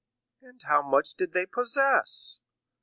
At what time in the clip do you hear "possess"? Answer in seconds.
1.45-2.39